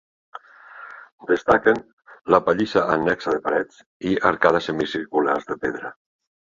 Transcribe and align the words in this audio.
Destaquen 1.31 1.83
la 2.37 2.41
pallissa 2.49 2.85
annexa 2.97 3.37
de 3.37 3.45
parets 3.47 3.87
i 4.15 4.19
arcades 4.35 4.73
semicirculars 4.73 5.51
de 5.55 5.65
pedra. 5.67 5.99